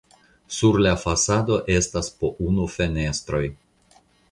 Sur 0.59 0.77
la 0.85 0.93
fasado 1.01 1.59
estas 1.75 2.11
po 2.23 2.33
unu 2.49 2.67
fenestroj. 2.79 3.45